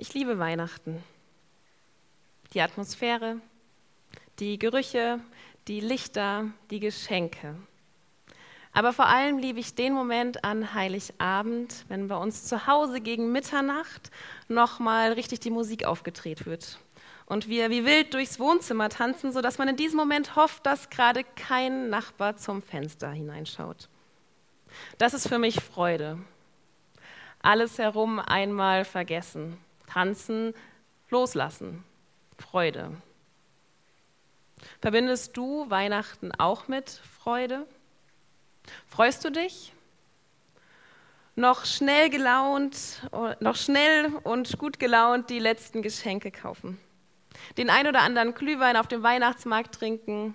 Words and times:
Ich 0.00 0.14
liebe 0.14 0.38
Weihnachten. 0.38 1.02
Die 2.54 2.60
Atmosphäre, 2.60 3.40
die 4.38 4.56
Gerüche, 4.56 5.18
die 5.66 5.80
Lichter, 5.80 6.52
die 6.70 6.78
Geschenke. 6.78 7.56
Aber 8.72 8.92
vor 8.92 9.06
allem 9.06 9.38
liebe 9.38 9.58
ich 9.58 9.74
den 9.74 9.92
Moment 9.92 10.44
an 10.44 10.72
Heiligabend, 10.72 11.84
wenn 11.88 12.06
bei 12.06 12.16
uns 12.16 12.44
zu 12.44 12.68
Hause 12.68 13.00
gegen 13.00 13.32
Mitternacht 13.32 14.12
nochmal 14.46 15.14
richtig 15.14 15.40
die 15.40 15.50
Musik 15.50 15.84
aufgedreht 15.84 16.46
wird. 16.46 16.78
Und 17.26 17.48
wir 17.48 17.68
wie 17.68 17.84
wild 17.84 18.14
durchs 18.14 18.38
Wohnzimmer 18.38 18.90
tanzen, 18.90 19.32
sodass 19.32 19.58
man 19.58 19.66
in 19.66 19.76
diesem 19.76 19.96
Moment 19.96 20.36
hofft, 20.36 20.64
dass 20.64 20.90
gerade 20.90 21.24
kein 21.34 21.90
Nachbar 21.90 22.36
zum 22.36 22.62
Fenster 22.62 23.10
hineinschaut. 23.10 23.88
Das 24.96 25.12
ist 25.12 25.26
für 25.26 25.40
mich 25.40 25.56
Freude. 25.60 26.20
Alles 27.42 27.78
herum 27.78 28.20
einmal 28.20 28.84
vergessen. 28.84 29.58
Tanzen, 29.88 30.54
loslassen. 31.10 31.84
Freude. 32.38 32.90
Verbindest 34.80 35.36
du 35.36 35.68
Weihnachten 35.70 36.32
auch 36.32 36.68
mit 36.68 36.90
Freude? 36.90 37.66
Freust 38.86 39.24
du 39.24 39.30
dich? 39.30 39.72
Noch 41.36 41.64
schnell 41.64 42.10
gelaunt, 42.10 43.02
noch 43.40 43.56
schnell 43.56 44.06
und 44.24 44.58
gut 44.58 44.78
gelaunt 44.78 45.30
die 45.30 45.38
letzten 45.38 45.82
Geschenke 45.82 46.30
kaufen. 46.32 46.78
Den 47.56 47.70
ein 47.70 47.86
oder 47.86 48.00
anderen 48.00 48.34
Glühwein 48.34 48.76
auf 48.76 48.88
dem 48.88 49.04
Weihnachtsmarkt 49.04 49.74
trinken, 49.74 50.34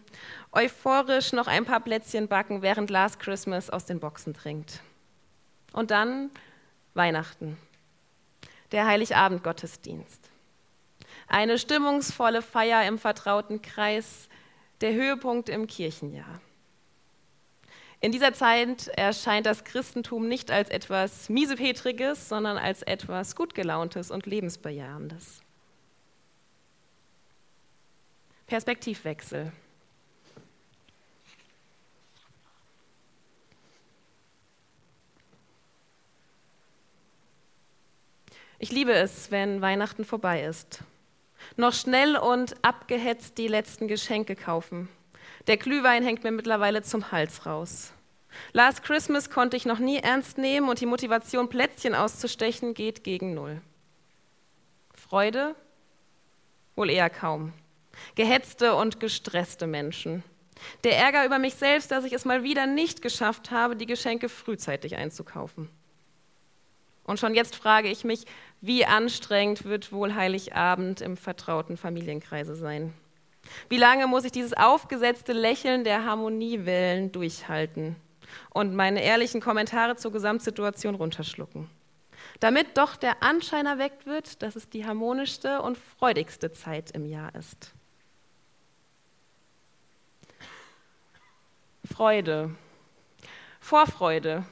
euphorisch 0.54 1.34
noch 1.34 1.48
ein 1.48 1.65
paar 1.65 1.81
Plätzchen 1.81 2.29
backen, 2.29 2.62
während 2.62 2.90
Last 2.90 3.20
Christmas 3.20 3.70
aus 3.70 3.85
den 3.85 3.99
Boxen 3.99 4.34
trinkt. 4.34 4.81
Und 5.73 5.91
dann 5.91 6.31
Weihnachten, 6.93 7.57
der 8.73 8.86
Heiligabend-Gottesdienst. 8.86 10.29
Eine 11.27 11.57
stimmungsvolle 11.57 12.41
Feier 12.41 12.85
im 12.88 12.99
vertrauten 12.99 13.62
Kreis, 13.62 14.27
der 14.82 14.93
Höhepunkt 14.93 15.48
im 15.48 15.68
Kirchenjahr. 15.68 16.41
In 18.02 18.12
dieser 18.12 18.34
Zeit 18.34 18.90
erscheint 18.90 19.46
das 19.46 19.63
Christentum 19.63 20.27
nicht 20.27 20.52
als 20.52 20.70
etwas 20.70 21.30
Miesepetriges, 21.30 22.27
sondern 22.27 22.57
als 22.57 22.82
etwas 22.82 23.38
Gutgelauntes 23.38 24.12
und 24.12 24.26
Lebensbejahendes. 24.26 25.41
Perspektivwechsel. 28.46 29.54
Ich 38.59 38.71
liebe 38.71 38.93
es, 38.93 39.32
wenn 39.32 39.62
Weihnachten 39.62 40.05
vorbei 40.05 40.43
ist. 40.43 40.84
Noch 41.57 41.73
schnell 41.73 42.15
und 42.15 42.55
abgehetzt 42.63 43.37
die 43.37 43.48
letzten 43.48 43.87
Geschenke 43.87 44.35
kaufen 44.35 44.87
der 45.48 45.57
Glühwein 45.57 46.04
hängt 46.04 46.23
mir 46.23 46.32
mittlerweile 46.32 46.84
zum 46.84 47.12
Hals 47.12 47.46
raus. 47.46 47.91
Last 48.54 48.84
Christmas 48.84 49.29
konnte 49.29 49.57
ich 49.57 49.65
noch 49.65 49.79
nie 49.79 49.98
ernst 49.98 50.37
nehmen 50.37 50.70
und 50.70 50.79
die 50.79 50.85
Motivation, 50.85 51.49
Plätzchen 51.49 51.93
auszustechen, 51.93 52.74
geht 52.74 53.04
gegen 53.04 53.34
Null. 53.34 53.62
Freude? 54.96 55.55
Wohl 56.76 56.90
eher 56.90 57.09
kaum. 57.09 57.54
Gehetzte 58.15 58.74
und 58.74 58.99
gestresste 58.99 59.68
Menschen. 59.68 60.24
Der 60.84 60.98
Ärger 60.98 61.26
über 61.26 61.40
mich 61.40 61.55
selbst, 61.55 61.91
dass 61.91 62.05
ich 62.05 62.13
es 62.13 62.26
mal 62.26 62.43
wieder 62.43 62.65
nicht 62.65 63.01
geschafft 63.01 63.51
habe, 63.51 63.76
die 63.76 63.85
Geschenke 63.85 64.29
frühzeitig 64.29 64.96
einzukaufen. 64.96 65.69
Und 67.06 67.19
schon 67.19 67.35
jetzt 67.35 67.56
frage 67.56 67.90
ich 67.90 68.03
mich, 68.03 68.25
wie 68.62 68.85
anstrengend 68.85 69.66
wird 69.66 69.91
wohl 69.91 70.16
Heiligabend 70.16 71.01
im 71.01 71.18
vertrauten 71.18 71.78
Familienkreise 71.78 72.56
sein? 72.56 72.94
Wie 73.69 73.78
lange 73.78 74.08
muss 74.08 74.24
ich 74.24 74.31
dieses 74.31 74.53
aufgesetzte 74.53 75.34
Lächeln 75.34 75.84
der 75.84 76.06
Harmoniewellen 76.06 77.12
durchhalten 77.12 77.97
und 78.52 78.74
meine 78.74 79.03
ehrlichen 79.03 79.41
Kommentare 79.41 79.97
zur 79.97 80.12
Gesamtsituation 80.14 80.96
runterschlucken? 80.96 81.69
Damit 82.40 82.78
doch 82.78 82.96
der 82.96 83.22
Anschein 83.22 83.66
erweckt 83.66 84.06
wird, 84.06 84.41
dass 84.41 84.56
es 84.56 84.70
die 84.70 84.85
harmonischste 84.85 85.62
und 85.62 85.78
freudigste 85.78 86.52
Zeit 86.52 86.91
im 86.91 87.06
Jahr 87.06 87.35
ist. 87.35 87.74
Freude, 91.91 92.56
Vorfreude. 93.59 94.46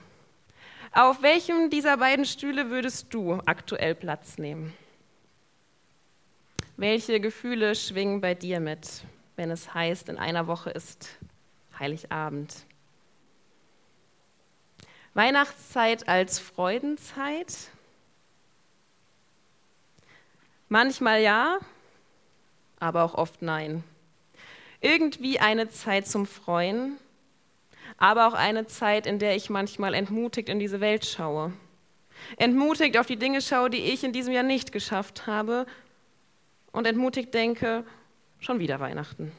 Auf 0.94 1.22
welchem 1.22 1.70
dieser 1.70 1.96
beiden 1.96 2.26
Stühle 2.26 2.70
würdest 2.70 3.14
du 3.14 3.42
aktuell 3.46 3.96
Platz 3.96 4.38
nehmen? 4.38 4.74
Welche 6.76 7.22
Gefühle 7.22 7.76
schwingen 7.76 8.20
bei 8.20 8.36
dir 8.36 8.60
mit, 8.60 9.06
wenn 9.38 9.52
es 9.52 9.74
heißt, 9.74 10.10
in 10.10 10.18
einer 10.18 10.48
Woche 10.48 10.70
ist 10.70 11.18
Heiligabend? 11.80 12.66
Weihnachtszeit 15.14 16.10
als 16.10 16.40
Freudenzeit? 16.40 17.70
Manchmal 20.68 21.22
ja, 21.22 21.60
aber 22.82 23.04
auch 23.04 23.14
oft 23.14 23.42
nein. 23.42 23.86
Irgendwie 24.82 25.40
eine 25.40 25.70
Zeit 25.70 26.06
zum 26.06 26.26
Freuen, 26.26 26.98
aber 27.98 28.28
auch 28.28 28.34
eine 28.34 28.68
Zeit, 28.68 29.06
in 29.06 29.20
der 29.20 29.36
ich 29.36 29.50
manchmal 29.50 29.94
entmutigt 29.94 30.50
in 30.50 30.60
diese 30.60 30.82
Welt 30.82 31.06
schaue. 31.06 31.54
Entmutigt 32.38 32.98
auf 32.98 33.08
die 33.08 33.18
Dinge 33.18 33.42
schaue, 33.42 33.70
die 33.70 33.82
ich 33.82 34.04
in 34.04 34.14
diesem 34.14 34.34
Jahr 34.34 34.44
nicht 34.44 34.72
geschafft 34.72 35.28
habe 35.28 35.66
und 36.72 36.88
entmutigt 36.88 37.34
denke, 37.34 37.84
schon 38.40 38.60
wieder 38.60 38.80
Weihnachten. 38.80 39.32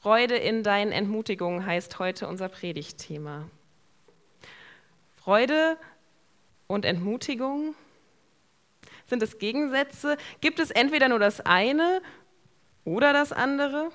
Freude 0.00 0.36
in 0.36 0.62
deinen 0.62 0.90
Entmutigungen 0.90 1.64
heißt 1.64 1.98
heute 2.00 2.26
unser 2.26 2.48
Predigtthema. 2.48 3.48
Freude 5.16 5.76
und 6.66 6.84
Entmutigung? 6.84 7.76
Sind 9.06 9.22
es 9.22 9.38
Gegensätze? 9.38 10.16
Gibt 10.40 10.58
es 10.58 10.72
entweder 10.72 11.08
nur 11.08 11.20
das 11.20 11.40
eine 11.40 12.02
oder 12.84 13.12
das 13.12 13.30
andere? 13.30 13.92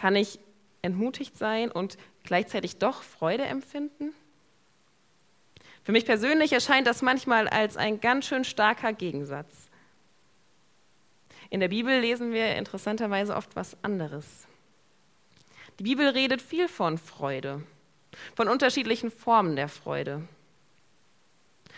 Kann 0.00 0.16
ich 0.16 0.38
entmutigt 0.80 1.36
sein 1.36 1.70
und 1.70 1.98
gleichzeitig 2.24 2.78
doch 2.78 3.02
Freude 3.02 3.44
empfinden? 3.44 4.14
Für 5.82 5.92
mich 5.92 6.06
persönlich 6.06 6.54
erscheint 6.54 6.86
das 6.86 7.02
manchmal 7.02 7.48
als 7.48 7.76
ein 7.76 8.00
ganz 8.00 8.26
schön 8.26 8.44
starker 8.44 8.94
Gegensatz. 8.94 9.68
In 11.50 11.60
der 11.60 11.68
Bibel 11.68 12.00
lesen 12.00 12.32
wir 12.32 12.56
interessanterweise 12.56 13.36
oft 13.36 13.54
was 13.56 13.76
anderes. 13.82 14.46
Die 15.78 15.84
Bibel 15.84 16.08
redet 16.08 16.40
viel 16.40 16.68
von 16.68 16.96
Freude, 16.96 17.62
von 18.34 18.48
unterschiedlichen 18.48 19.10
Formen 19.10 19.54
der 19.54 19.68
Freude. 19.68 20.22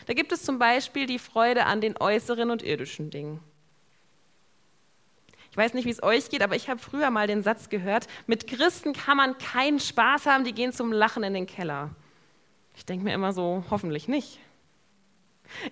Da 0.06 0.14
gibt 0.14 0.30
es 0.30 0.44
zum 0.44 0.60
Beispiel 0.60 1.06
die 1.06 1.18
Freude 1.18 1.66
an 1.66 1.80
den 1.80 1.96
äußeren 1.96 2.52
und 2.52 2.62
irdischen 2.62 3.10
Dingen. 3.10 3.40
Ich 5.52 5.56
weiß 5.58 5.74
nicht, 5.74 5.84
wie 5.84 5.90
es 5.90 6.02
euch 6.02 6.30
geht, 6.30 6.42
aber 6.42 6.56
ich 6.56 6.70
habe 6.70 6.80
früher 6.80 7.10
mal 7.10 7.26
den 7.26 7.42
Satz 7.42 7.68
gehört, 7.68 8.06
mit 8.26 8.46
Christen 8.46 8.94
kann 8.94 9.18
man 9.18 9.36
keinen 9.36 9.80
Spaß 9.80 10.24
haben, 10.24 10.44
die 10.44 10.54
gehen 10.54 10.72
zum 10.72 10.92
Lachen 10.92 11.22
in 11.24 11.34
den 11.34 11.46
Keller. 11.46 11.90
Ich 12.74 12.86
denke 12.86 13.04
mir 13.04 13.12
immer 13.12 13.34
so, 13.34 13.62
hoffentlich 13.70 14.08
nicht. 14.08 14.38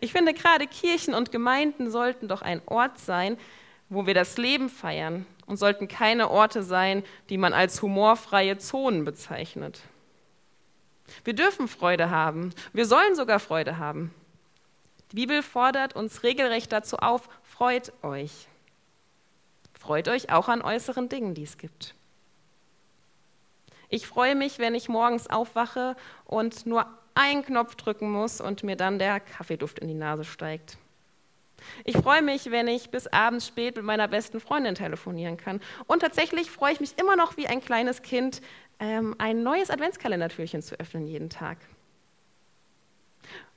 Ich 0.00 0.12
finde, 0.12 0.34
gerade 0.34 0.66
Kirchen 0.66 1.14
und 1.14 1.32
Gemeinden 1.32 1.90
sollten 1.90 2.28
doch 2.28 2.42
ein 2.42 2.60
Ort 2.66 2.98
sein, 2.98 3.38
wo 3.88 4.04
wir 4.04 4.12
das 4.12 4.36
Leben 4.36 4.68
feiern 4.68 5.24
und 5.46 5.56
sollten 5.56 5.88
keine 5.88 6.30
Orte 6.30 6.62
sein, 6.62 7.02
die 7.30 7.38
man 7.38 7.54
als 7.54 7.80
humorfreie 7.80 8.58
Zonen 8.58 9.06
bezeichnet. 9.06 9.80
Wir 11.24 11.32
dürfen 11.32 11.68
Freude 11.68 12.10
haben, 12.10 12.50
wir 12.74 12.84
sollen 12.84 13.16
sogar 13.16 13.40
Freude 13.40 13.78
haben. 13.78 14.14
Die 15.10 15.16
Bibel 15.16 15.42
fordert 15.42 15.96
uns 15.96 16.22
regelrecht 16.22 16.70
dazu 16.70 16.98
auf, 16.98 17.30
freut 17.42 17.94
euch. 18.02 18.46
Freut 19.80 20.08
euch 20.08 20.30
auch 20.30 20.48
an 20.48 20.60
äußeren 20.60 21.08
Dingen, 21.08 21.34
die 21.34 21.42
es 21.42 21.56
gibt. 21.56 21.94
Ich 23.88 24.06
freue 24.06 24.34
mich, 24.36 24.58
wenn 24.58 24.74
ich 24.74 24.90
morgens 24.90 25.28
aufwache 25.28 25.96
und 26.26 26.66
nur 26.66 26.86
einen 27.14 27.42
Knopf 27.42 27.74
drücken 27.76 28.10
muss 28.10 28.42
und 28.42 28.62
mir 28.62 28.76
dann 28.76 28.98
der 28.98 29.20
Kaffeeduft 29.20 29.78
in 29.78 29.88
die 29.88 29.94
Nase 29.94 30.24
steigt. 30.24 30.76
Ich 31.84 31.96
freue 31.96 32.22
mich, 32.22 32.50
wenn 32.50 32.68
ich 32.68 32.90
bis 32.90 33.06
abends 33.06 33.46
spät 33.46 33.76
mit 33.76 33.84
meiner 33.84 34.06
besten 34.06 34.38
Freundin 34.38 34.74
telefonieren 34.74 35.38
kann. 35.38 35.60
Und 35.86 36.00
tatsächlich 36.00 36.50
freue 36.50 36.74
ich 36.74 36.80
mich 36.80 36.98
immer 36.98 37.16
noch 37.16 37.38
wie 37.38 37.46
ein 37.46 37.62
kleines 37.62 38.02
Kind, 38.02 38.42
ähm, 38.80 39.14
ein 39.18 39.42
neues 39.42 39.70
Adventskalendertürchen 39.70 40.62
zu 40.62 40.78
öffnen 40.78 41.06
jeden 41.06 41.30
Tag. 41.30 41.58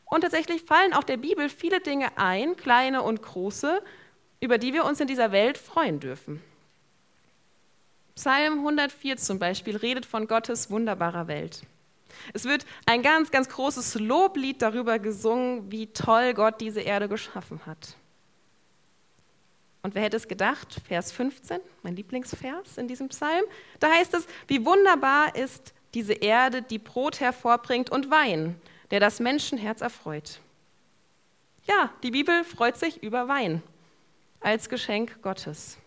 Und 0.06 0.22
tatsächlich 0.22 0.64
fallen 0.64 0.94
auch 0.94 1.04
der 1.04 1.18
Bibel 1.18 1.50
viele 1.50 1.82
Dinge 1.82 2.18
ein, 2.18 2.56
kleine 2.56 3.04
und 3.04 3.22
große, 3.22 3.84
über 4.44 4.58
die 4.58 4.74
wir 4.74 4.84
uns 4.84 5.00
in 5.00 5.08
dieser 5.08 5.32
Welt 5.32 5.58
freuen 5.58 6.02
dürfen. 6.02 6.42
Psalm 8.14 8.60
104 8.60 9.16
zum 9.16 9.40
Beispiel 9.40 9.78
redet 9.78 10.06
von 10.06 10.28
Gottes 10.28 10.70
wunderbarer 10.70 11.30
Welt. 11.30 11.62
Es 12.34 12.44
wird 12.44 12.66
ein 12.86 13.02
ganz, 13.02 13.32
ganz 13.32 13.48
großes 13.48 13.96
Loblied 14.02 14.62
darüber 14.62 15.00
gesungen, 15.00 15.72
wie 15.72 15.88
toll 15.88 16.34
Gott 16.34 16.60
diese 16.60 16.82
Erde 16.82 17.08
geschaffen 17.08 17.66
hat. 17.66 17.96
Und 19.82 19.96
wer 19.96 20.02
hätte 20.02 20.18
es 20.18 20.28
gedacht? 20.28 20.76
Vers 20.90 21.14
15, 21.14 21.62
mein 21.82 21.96
Lieblingsvers 21.96 22.78
in 22.78 22.90
diesem 22.90 23.08
Psalm. 23.08 23.46
Da 23.80 23.92
heißt 23.92 24.14
es, 24.14 24.28
wie 24.48 24.66
wunderbar 24.66 25.38
ist 25.38 25.74
diese 25.94 26.14
Erde, 26.14 26.62
die 26.62 26.80
Brot 26.80 27.22
hervorbringt 27.22 27.90
und 27.90 28.12
Wein, 28.12 28.60
der 28.92 29.00
das 29.00 29.22
Menschenherz 29.22 29.80
erfreut. 29.80 30.42
Ja, 31.66 31.94
die 32.04 32.12
Bibel 32.12 32.44
freut 32.44 32.76
sich 32.76 33.02
über 33.02 33.30
Wein 33.30 33.64
als 34.44 34.70
Geschenk 34.70 35.22
Gottes. 35.22 35.78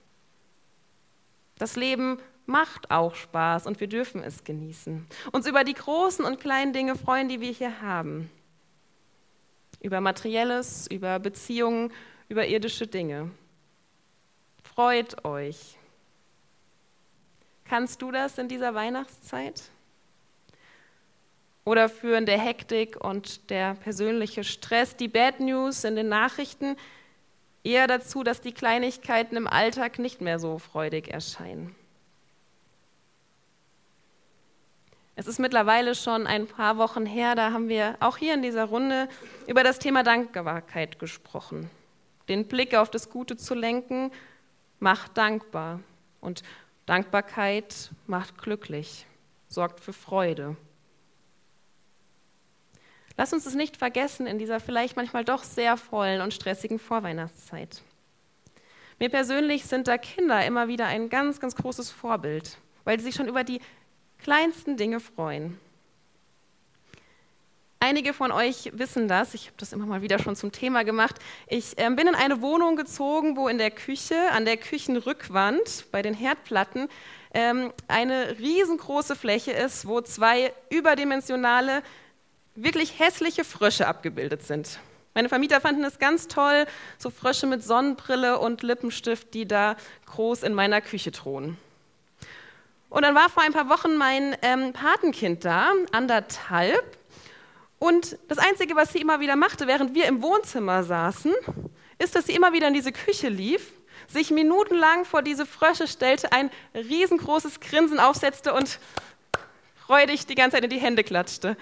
Das 1.58 1.76
Leben 1.76 2.18
macht 2.46 2.90
auch 2.90 3.14
Spaß 3.14 3.66
und 3.66 3.80
wir 3.80 3.88
dürfen 3.88 4.22
es 4.22 4.44
genießen. 4.44 5.06
Uns 5.32 5.46
über 5.46 5.64
die 5.64 5.74
großen 5.74 6.24
und 6.24 6.40
kleinen 6.40 6.72
Dinge 6.72 6.96
freuen, 6.96 7.28
die 7.28 7.40
wir 7.40 7.50
hier 7.50 7.80
haben. 7.80 8.30
Über 9.80 10.00
materielles, 10.00 10.86
über 10.86 11.18
Beziehungen, 11.18 11.92
über 12.28 12.46
irdische 12.46 12.86
Dinge. 12.86 13.30
Freut 14.62 15.24
euch. 15.24 15.76
Kannst 17.64 18.00
du 18.00 18.10
das 18.10 18.38
in 18.38 18.48
dieser 18.48 18.74
Weihnachtszeit? 18.74 19.70
Oder 21.64 21.88
führen 21.88 22.26
der 22.26 22.38
Hektik 22.38 22.96
und 23.04 23.50
der 23.50 23.74
persönliche 23.74 24.44
Stress, 24.44 24.96
die 24.96 25.08
Bad 25.08 25.40
News 25.40 25.82
in 25.82 25.96
den 25.96 26.08
Nachrichten 26.08 26.76
eher 27.66 27.86
dazu, 27.86 28.22
dass 28.22 28.40
die 28.40 28.52
Kleinigkeiten 28.52 29.36
im 29.36 29.46
Alltag 29.46 29.98
nicht 29.98 30.20
mehr 30.20 30.38
so 30.38 30.58
freudig 30.58 31.08
erscheinen? 31.08 31.74
Es 35.16 35.26
ist 35.26 35.38
mittlerweile 35.38 35.94
schon 35.94 36.26
ein 36.26 36.46
paar 36.46 36.76
Wochen 36.76 37.06
her, 37.06 37.34
da 37.34 37.50
haben 37.52 37.68
wir 37.68 37.96
auch 38.00 38.18
hier 38.18 38.34
in 38.34 38.42
dieser 38.42 38.66
Runde 38.66 39.08
über 39.46 39.64
das 39.64 39.78
Thema 39.78 40.02
Dankbarkeit 40.02 40.98
gesprochen. 40.98 41.70
Den 42.28 42.46
Blick 42.46 42.74
auf 42.74 42.90
das 42.90 43.08
Gute 43.08 43.36
zu 43.36 43.54
lenken, 43.54 44.12
macht 44.78 45.16
dankbar. 45.16 45.80
Und 46.20 46.42
Dankbarkeit 46.84 47.90
macht 48.06 48.38
glücklich, 48.38 49.06
sorgt 49.48 49.80
für 49.80 49.92
Freude. 49.92 50.56
Lass 53.16 53.32
uns 53.32 53.46
es 53.46 53.54
nicht 53.54 53.76
vergessen 53.76 54.26
in 54.26 54.38
dieser 54.38 54.60
vielleicht 54.60 54.96
manchmal 54.96 55.24
doch 55.24 55.42
sehr 55.42 55.76
vollen 55.76 56.20
und 56.20 56.34
stressigen 56.34 56.78
Vorweihnachtszeit. 56.78 57.80
Mir 58.98 59.08
persönlich 59.08 59.64
sind 59.64 59.88
da 59.88 59.98
Kinder 59.98 60.44
immer 60.44 60.68
wieder 60.68 60.86
ein 60.86 61.08
ganz, 61.08 61.40
ganz 61.40 61.54
großes 61.54 61.90
Vorbild, 61.90 62.58
weil 62.84 62.98
sie 62.98 63.06
sich 63.06 63.14
schon 63.14 63.28
über 63.28 63.44
die 63.44 63.60
kleinsten 64.18 64.76
Dinge 64.76 65.00
freuen. 65.00 65.58
Einige 67.78 68.14
von 68.14 68.32
euch 68.32 68.72
wissen 68.74 69.06
das, 69.06 69.34
ich 69.34 69.46
habe 69.46 69.56
das 69.58 69.74
immer 69.74 69.84
mal 69.84 70.00
wieder 70.00 70.18
schon 70.18 70.34
zum 70.34 70.50
Thema 70.50 70.82
gemacht. 70.82 71.16
Ich 71.46 71.78
äh, 71.78 71.88
bin 71.90 72.08
in 72.08 72.14
eine 72.14 72.40
Wohnung 72.40 72.74
gezogen, 72.74 73.36
wo 73.36 73.48
in 73.48 73.58
der 73.58 73.70
Küche, 73.70 74.16
an 74.32 74.46
der 74.46 74.56
Küchenrückwand, 74.56 75.84
bei 75.92 76.00
den 76.00 76.14
Herdplatten, 76.14 76.88
ähm, 77.34 77.70
eine 77.86 78.38
riesengroße 78.38 79.14
Fläche 79.14 79.52
ist, 79.52 79.86
wo 79.86 80.00
zwei 80.00 80.54
überdimensionale, 80.70 81.82
wirklich 82.56 82.98
hässliche 82.98 83.44
Frösche 83.44 83.86
abgebildet 83.86 84.42
sind. 84.42 84.80
Meine 85.14 85.28
Vermieter 85.28 85.60
fanden 85.60 85.84
es 85.84 85.98
ganz 85.98 86.28
toll, 86.28 86.66
so 86.98 87.10
Frösche 87.10 87.46
mit 87.46 87.64
Sonnenbrille 87.64 88.38
und 88.38 88.62
Lippenstift, 88.62 89.32
die 89.32 89.46
da 89.46 89.76
groß 90.06 90.42
in 90.42 90.52
meiner 90.52 90.80
Küche 90.80 91.10
thronen. 91.10 91.56
Und 92.90 93.02
dann 93.02 93.14
war 93.14 93.28
vor 93.30 93.42
ein 93.42 93.52
paar 93.52 93.68
Wochen 93.68 93.96
mein 93.96 94.36
ähm, 94.42 94.72
Patenkind 94.72 95.44
da, 95.44 95.72
anderthalb. 95.92 96.98
Und 97.78 98.18
das 98.28 98.38
Einzige, 98.38 98.76
was 98.76 98.92
sie 98.92 99.00
immer 99.00 99.20
wieder 99.20 99.36
machte, 99.36 99.66
während 99.66 99.94
wir 99.94 100.06
im 100.06 100.22
Wohnzimmer 100.22 100.82
saßen, 100.82 101.34
ist, 101.98 102.14
dass 102.14 102.26
sie 102.26 102.34
immer 102.34 102.52
wieder 102.52 102.68
in 102.68 102.74
diese 102.74 102.92
Küche 102.92 103.28
lief, 103.28 103.72
sich 104.08 104.30
minutenlang 104.30 105.04
vor 105.04 105.22
diese 105.22 105.46
Frösche 105.46 105.88
stellte, 105.88 106.32
ein 106.32 106.50
riesengroßes 106.74 107.60
Grinsen 107.60 108.00
aufsetzte 108.00 108.52
und 108.52 108.78
freudig 109.76 110.26
die 110.26 110.34
ganze 110.34 110.56
Zeit 110.56 110.64
in 110.64 110.70
die 110.70 110.78
Hände 110.78 111.04
klatschte. 111.04 111.56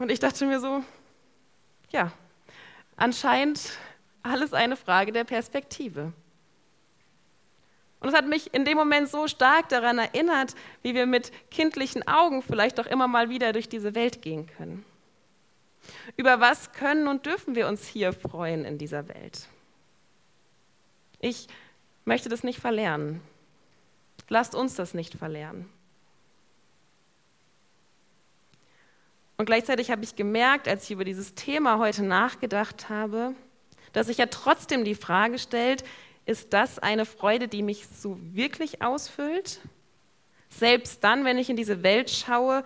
Und 0.00 0.10
ich 0.10 0.18
dachte 0.18 0.46
mir 0.46 0.60
so, 0.60 0.82
ja, 1.90 2.10
anscheinend 2.96 3.60
alles 4.22 4.54
eine 4.54 4.74
Frage 4.76 5.12
der 5.12 5.24
Perspektive. 5.24 6.14
Und 8.00 8.08
es 8.08 8.14
hat 8.14 8.26
mich 8.26 8.54
in 8.54 8.64
dem 8.64 8.78
Moment 8.78 9.10
so 9.10 9.28
stark 9.28 9.68
daran 9.68 9.98
erinnert, 9.98 10.54
wie 10.80 10.94
wir 10.94 11.04
mit 11.04 11.32
kindlichen 11.50 12.08
Augen 12.08 12.40
vielleicht 12.40 12.78
doch 12.78 12.86
immer 12.86 13.08
mal 13.08 13.28
wieder 13.28 13.52
durch 13.52 13.68
diese 13.68 13.94
Welt 13.94 14.22
gehen 14.22 14.46
können. 14.46 14.86
Über 16.16 16.40
was 16.40 16.72
können 16.72 17.06
und 17.06 17.26
dürfen 17.26 17.54
wir 17.54 17.68
uns 17.68 17.86
hier 17.86 18.14
freuen 18.14 18.64
in 18.64 18.78
dieser 18.78 19.06
Welt? 19.06 19.48
Ich 21.18 21.46
möchte 22.06 22.30
das 22.30 22.42
nicht 22.42 22.58
verlernen. 22.58 23.20
Lasst 24.30 24.54
uns 24.54 24.76
das 24.76 24.94
nicht 24.94 25.16
verlernen. 25.16 25.68
Und 29.40 29.46
gleichzeitig 29.46 29.90
habe 29.90 30.04
ich 30.04 30.16
gemerkt, 30.16 30.68
als 30.68 30.84
ich 30.84 30.90
über 30.90 31.04
dieses 31.04 31.34
Thema 31.34 31.78
heute 31.78 32.02
nachgedacht 32.02 32.90
habe, 32.90 33.32
dass 33.94 34.08
sich 34.08 34.18
ja 34.18 34.26
trotzdem 34.26 34.84
die 34.84 34.94
Frage 34.94 35.38
stellt, 35.38 35.82
ist 36.26 36.52
das 36.52 36.78
eine 36.78 37.06
Freude, 37.06 37.48
die 37.48 37.62
mich 37.62 37.88
so 37.88 38.18
wirklich 38.20 38.82
ausfüllt? 38.82 39.62
Selbst 40.50 41.02
dann, 41.04 41.24
wenn 41.24 41.38
ich 41.38 41.48
in 41.48 41.56
diese 41.56 41.82
Welt 41.82 42.10
schaue 42.10 42.64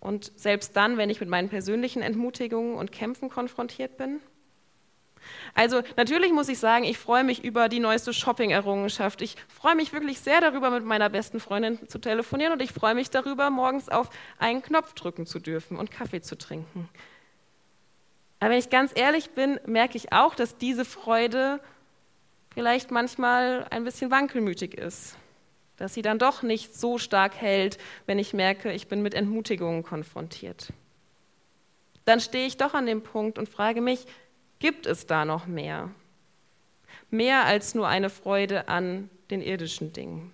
und 0.00 0.30
selbst 0.36 0.76
dann, 0.76 0.98
wenn 0.98 1.08
ich 1.08 1.18
mit 1.18 1.30
meinen 1.30 1.48
persönlichen 1.48 2.02
Entmutigungen 2.02 2.74
und 2.74 2.92
Kämpfen 2.92 3.30
konfrontiert 3.30 3.96
bin? 3.96 4.20
Also 5.54 5.82
natürlich 5.96 6.32
muss 6.32 6.48
ich 6.48 6.58
sagen, 6.58 6.84
ich 6.84 6.98
freue 6.98 7.24
mich 7.24 7.44
über 7.44 7.68
die 7.68 7.80
neueste 7.80 8.12
Shopping-Errungenschaft. 8.12 9.22
Ich 9.22 9.36
freue 9.48 9.74
mich 9.74 9.92
wirklich 9.92 10.20
sehr 10.20 10.40
darüber, 10.40 10.70
mit 10.70 10.84
meiner 10.84 11.08
besten 11.08 11.40
Freundin 11.40 11.88
zu 11.88 11.98
telefonieren 11.98 12.52
und 12.52 12.62
ich 12.62 12.72
freue 12.72 12.94
mich 12.94 13.10
darüber, 13.10 13.50
morgens 13.50 13.88
auf 13.88 14.08
einen 14.38 14.62
Knopf 14.62 14.94
drücken 14.94 15.26
zu 15.26 15.38
dürfen 15.38 15.76
und 15.76 15.90
Kaffee 15.90 16.22
zu 16.22 16.36
trinken. 16.36 16.88
Aber 18.40 18.50
wenn 18.50 18.58
ich 18.58 18.70
ganz 18.70 18.90
ehrlich 18.94 19.30
bin, 19.30 19.60
merke 19.66 19.96
ich 19.96 20.12
auch, 20.12 20.34
dass 20.34 20.56
diese 20.56 20.84
Freude 20.84 21.60
vielleicht 22.52 22.90
manchmal 22.90 23.66
ein 23.70 23.84
bisschen 23.84 24.10
wankelmütig 24.10 24.74
ist, 24.74 25.16
dass 25.76 25.94
sie 25.94 26.02
dann 26.02 26.18
doch 26.18 26.42
nicht 26.42 26.74
so 26.74 26.98
stark 26.98 27.36
hält, 27.36 27.78
wenn 28.06 28.18
ich 28.18 28.34
merke, 28.34 28.72
ich 28.72 28.88
bin 28.88 29.02
mit 29.02 29.14
Entmutigungen 29.14 29.82
konfrontiert. 29.82 30.72
Dann 32.04 32.20
stehe 32.20 32.46
ich 32.46 32.56
doch 32.56 32.74
an 32.74 32.86
dem 32.86 33.02
Punkt 33.02 33.38
und 33.38 33.48
frage 33.48 33.80
mich, 33.80 34.06
gibt 34.62 34.86
es 34.86 35.06
da 35.06 35.24
noch 35.24 35.46
mehr? 35.46 35.90
Mehr 37.10 37.44
als 37.44 37.74
nur 37.74 37.88
eine 37.88 38.10
Freude 38.10 38.68
an 38.68 39.10
den 39.28 39.42
irdischen 39.42 39.92
Dingen. 39.92 40.32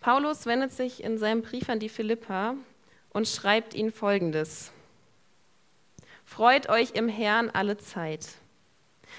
Paulus 0.00 0.44
wendet 0.44 0.72
sich 0.72 1.02
in 1.02 1.16
seinem 1.16 1.40
Brief 1.40 1.70
an 1.70 1.80
die 1.80 1.88
Philippa 1.88 2.56
und 3.08 3.26
schreibt 3.26 3.72
ihnen 3.72 3.90
folgendes: 3.90 4.70
Freut 6.26 6.68
euch 6.68 6.90
im 6.90 7.08
Herrn 7.08 7.48
alle 7.48 7.78
Zeit. 7.78 8.34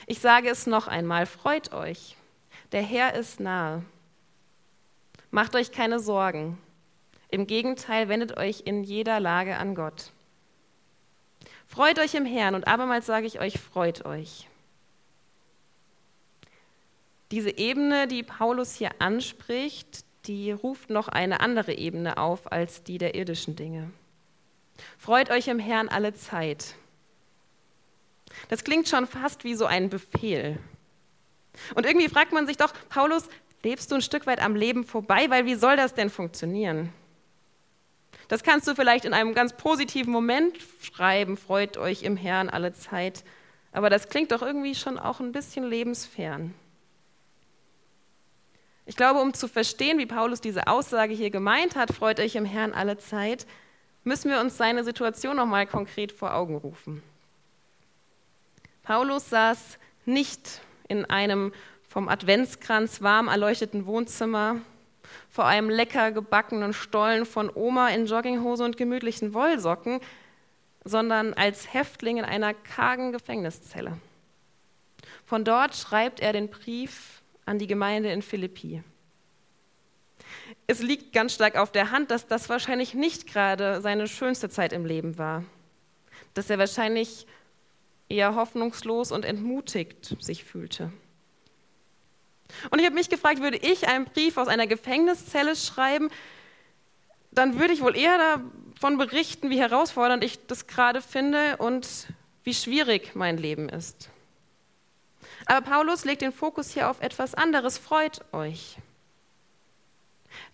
Ich 0.06 0.20
sage 0.20 0.50
es 0.50 0.68
noch 0.68 0.88
einmal, 0.88 1.26
freut 1.26 1.74
euch. 1.74 2.16
Der 2.72 2.84
Herr 2.84 3.16
ist 3.16 3.40
nahe. 3.40 3.84
Macht 5.32 5.56
euch 5.56 5.72
keine 5.72 6.00
Sorgen. 6.00 6.60
Im 7.30 7.48
Gegenteil, 7.48 8.10
wendet 8.10 8.38
euch 8.38 8.62
in 8.66 8.84
jeder 8.84 9.20
Lage 9.20 9.58
an 9.58 9.74
Gott. 9.74 10.12
Freut 11.68 12.00
euch 12.00 12.16
im 12.16 12.26
Herrn 12.26 12.56
und 12.56 12.68
abermals 12.68 13.06
sage 13.06 13.28
ich 13.28 13.40
euch, 13.40 13.60
freut 13.60 14.06
euch. 14.06 14.48
Diese 17.32 17.58
Ebene, 17.58 18.08
die 18.08 18.24
Paulus 18.24 18.74
hier 18.74 18.92
anspricht, 19.00 20.06
die 20.26 20.52
ruft 20.52 20.90
noch 20.90 21.08
eine 21.10 21.42
andere 21.42 21.74
Ebene 21.74 22.18
auf 22.18 22.52
als 22.52 22.84
die 22.84 22.98
der 22.98 23.16
irdischen 23.16 23.56
Dinge. 23.56 23.92
Freut 24.98 25.30
euch 25.30 25.48
im 25.48 25.60
Herrn 25.60 25.90
alle 25.90 26.14
Zeit. 26.14 26.76
Das 28.50 28.64
klingt 28.64 28.88
schon 28.88 29.08
fast 29.08 29.44
wie 29.44 29.56
so 29.56 29.66
ein 29.66 29.90
Befehl. 29.90 30.60
Und 31.76 31.86
irgendwie 31.86 32.10
fragt 32.10 32.34
man 32.34 32.46
sich 32.46 32.58
doch, 32.58 32.74
Paulus, 32.90 33.28
lebst 33.64 33.92
du 33.92 33.96
ein 33.96 34.02
Stück 34.02 34.28
weit 34.28 34.42
am 34.42 34.56
Leben 34.56 34.84
vorbei? 34.84 35.30
Weil 35.30 35.46
wie 35.46 35.56
soll 35.56 35.76
das 35.76 35.94
denn 35.94 36.10
funktionieren? 36.10 36.94
Das 38.28 38.44
kannst 38.44 38.68
du 38.68 38.76
vielleicht 38.76 39.06
in 39.06 39.14
einem 39.14 39.34
ganz 39.34 39.54
positiven 39.54 40.12
Moment 40.12 40.58
schreiben, 40.82 41.38
freut 41.38 41.78
euch 41.78 42.04
im 42.04 42.18
Herrn 42.18 42.50
alle 42.50 42.74
Zeit. 42.74 43.24
Aber 43.72 43.90
das 43.90 44.10
klingt 44.10 44.32
doch 44.32 44.42
irgendwie 44.42 44.76
schon 44.76 44.98
auch 45.00 45.20
ein 45.20 45.32
bisschen 45.32 45.64
lebensfern. 45.64 46.54
Ich 48.86 48.96
glaube, 48.96 49.20
um 49.20 49.34
zu 49.34 49.48
verstehen, 49.48 49.98
wie 49.98 50.06
Paulus 50.06 50.42
diese 50.42 50.68
Aussage 50.68 51.14
hier 51.14 51.30
gemeint 51.30 51.76
hat, 51.76 51.94
freut 51.94 52.20
euch 52.20 52.36
im 52.36 52.46
Herrn 52.46 52.74
alle 52.74 52.98
Zeit, 52.98 53.46
müssen 54.04 54.32
wir 54.32 54.40
uns 54.40 54.58
seine 54.58 54.84
Situation 54.84 55.36
nochmal 55.36 55.68
konkret 55.68 56.14
vor 56.14 56.34
Augen 56.34 56.56
rufen. 56.56 57.04
Paulus 58.84 59.30
saß 59.30 59.78
nicht 60.06 60.62
in 60.88 61.04
einem 61.04 61.52
vom 61.90 62.08
Adventskranz 62.08 63.02
warm 63.02 63.28
erleuchteten 63.28 63.86
Wohnzimmer 63.86 64.62
vor 65.30 65.46
einem 65.46 65.70
lecker 65.70 66.12
gebackenen 66.12 66.74
Stollen 66.74 67.26
von 67.26 67.52
Oma 67.54 67.90
in 67.90 68.06
Jogginghose 68.06 68.64
und 68.64 68.78
gemütlichen 68.78 69.34
Wollsocken, 69.34 70.00
sondern 70.84 71.34
als 71.34 71.74
Häftling 71.74 72.18
in 72.18 72.26
einer 72.26 72.54
kargen 72.54 73.12
Gefängniszelle. 73.12 73.98
Von 75.26 75.44
dort 75.44 75.76
schreibt 75.76 76.20
er 76.20 76.34
den 76.34 76.50
Brief 76.50 77.22
an 77.46 77.60
die 77.60 77.68
Gemeinde 77.68 78.12
in 78.12 78.22
Philippi. 78.22 78.84
Es 80.68 80.82
liegt 80.82 81.14
ganz 81.14 81.34
stark 81.34 81.58
auf 81.58 81.72
der 81.72 81.92
Hand, 81.92 82.12
dass 82.12 82.28
das 82.28 82.50
wahrscheinlich 82.50 82.94
nicht 82.94 83.28
gerade 83.28 83.82
seine 83.82 84.08
schönste 84.08 84.50
Zeit 84.50 84.74
im 84.74 84.86
Leben 84.86 85.18
war. 85.18 85.44
Dass 86.34 86.50
er 86.50 86.58
wahrscheinlich 86.58 87.28
eher 88.10 88.36
hoffnungslos 88.36 89.12
und 89.12 89.26
entmutigt 89.26 90.16
sich 90.22 90.44
fühlte. 90.44 90.92
Und 92.70 92.80
ich 92.80 92.86
habe 92.86 92.96
mich 92.96 93.10
gefragt, 93.10 93.42
würde 93.42 93.58
ich 93.58 93.88
einen 93.88 94.06
Brief 94.06 94.38
aus 94.38 94.48
einer 94.48 94.68
Gefängniszelle 94.68 95.56
schreiben, 95.56 96.10
dann 97.32 97.60
würde 97.60 97.74
ich 97.74 97.82
wohl 97.82 97.96
eher 97.96 98.18
davon 98.18 98.98
berichten, 98.98 99.50
wie 99.50 99.60
herausfordernd 99.60 100.24
ich 100.24 100.46
das 100.48 100.68
gerade 100.68 101.02
finde 101.02 101.58
und 101.58 102.08
wie 102.44 102.54
schwierig 102.54 103.16
mein 103.16 103.38
Leben 103.38 103.70
ist. 103.70 104.10
Aber 105.46 105.62
Paulus 105.62 106.06
legt 106.06 106.22
den 106.22 106.32
Fokus 106.32 106.72
hier 106.72 106.90
auf 106.90 107.02
etwas 107.02 107.34
anderes. 107.36 107.78
Freut 107.78 108.22
euch. 108.34 108.78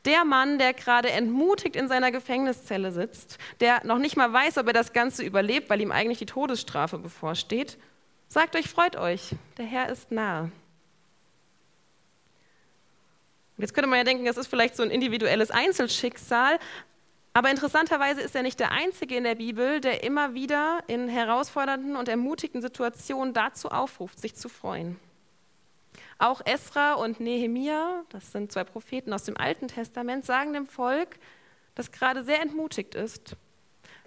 Der 0.05 0.25
Mann, 0.25 0.59
der 0.59 0.73
gerade 0.73 1.11
entmutigt 1.11 1.75
in 1.75 1.87
seiner 1.87 2.11
Gefängniszelle 2.11 2.91
sitzt, 2.91 3.37
der 3.59 3.85
noch 3.85 3.97
nicht 3.97 4.17
mal 4.17 4.31
weiß, 4.31 4.57
ob 4.57 4.67
er 4.67 4.73
das 4.73 4.93
Ganze 4.93 5.23
überlebt, 5.23 5.69
weil 5.69 5.81
ihm 5.81 5.91
eigentlich 5.91 6.19
die 6.19 6.25
Todesstrafe 6.25 6.97
bevorsteht, 6.97 7.77
sagt 8.27 8.55
euch, 8.55 8.67
freut 8.67 8.95
euch, 8.95 9.35
der 9.57 9.65
Herr 9.65 9.89
ist 9.89 10.11
nahe. 10.11 10.51
Jetzt 13.57 13.73
könnte 13.73 13.89
man 13.89 13.99
ja 13.99 14.03
denken, 14.03 14.25
das 14.25 14.37
ist 14.37 14.47
vielleicht 14.47 14.75
so 14.75 14.83
ein 14.83 14.91
individuelles 14.91 15.51
Einzelschicksal, 15.51 16.59
aber 17.33 17.49
interessanterweise 17.49 18.21
ist 18.21 18.35
er 18.35 18.43
nicht 18.43 18.59
der 18.59 18.71
Einzige 18.71 19.15
in 19.15 19.23
der 19.23 19.35
Bibel, 19.35 19.81
der 19.81 20.03
immer 20.03 20.35
wieder 20.35 20.83
in 20.87 21.09
herausfordernden 21.09 21.95
und 21.95 22.07
ermutigten 22.07 22.61
Situationen 22.61 23.33
dazu 23.33 23.69
aufruft, 23.69 24.19
sich 24.19 24.35
zu 24.35 24.49
freuen. 24.49 24.99
Auch 26.19 26.41
Esra 26.45 26.93
und 26.93 27.19
Nehemia, 27.19 28.03
das 28.09 28.31
sind 28.31 28.51
zwei 28.51 28.63
Propheten 28.63 29.13
aus 29.13 29.23
dem 29.23 29.35
Alten 29.35 29.67
Testament, 29.67 30.25
sagen 30.25 30.53
dem 30.53 30.67
Volk, 30.67 31.17
das 31.75 31.91
gerade 31.91 32.23
sehr 32.23 32.41
entmutigt 32.41 32.93
ist, 32.93 33.35